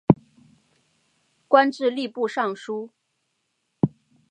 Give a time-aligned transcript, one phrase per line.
[1.47, 2.89] 官至吏部尚书。